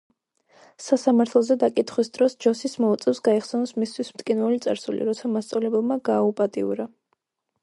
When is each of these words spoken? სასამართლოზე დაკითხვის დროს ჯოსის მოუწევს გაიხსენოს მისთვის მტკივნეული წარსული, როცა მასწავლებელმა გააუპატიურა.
სასამართლოზე 0.85 1.57
დაკითხვის 1.63 2.09
დროს 2.15 2.37
ჯოსის 2.47 2.75
მოუწევს 2.85 3.21
გაიხსენოს 3.29 3.77
მისთვის 3.83 4.13
მტკივნეული 4.17 4.61
წარსული, 4.67 5.07
როცა 5.11 5.35
მასწავლებელმა 5.37 6.03
გააუპატიურა. 6.15 6.95